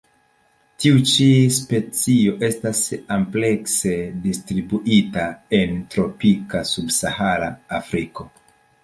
Tiu 0.83 1.01
ĉi 1.09 1.25
specio 1.57 2.33
estas 2.47 2.81
amplekse 3.15 3.93
distribuita 4.23 5.27
en 5.59 5.77
tropika 5.97 6.63
subsahara 6.71 7.51
Afriko. 7.83 8.27